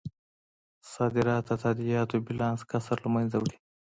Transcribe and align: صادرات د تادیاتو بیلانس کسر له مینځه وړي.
صادرات 0.93 1.43
د 1.49 1.51
تادیاتو 1.63 2.15
بیلانس 2.25 2.61
کسر 2.71 2.97
له 3.03 3.09
مینځه 3.13 3.37
وړي. 3.39 3.57